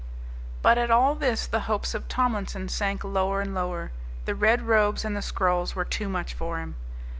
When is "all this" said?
0.89-1.45